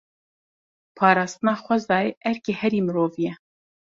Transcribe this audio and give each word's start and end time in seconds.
Parastina 0.97 1.53
xwezayê 1.63 2.09
erkê 2.29 2.53
her 2.59 2.73
mirovî 2.85 3.21
ye. 3.25 3.33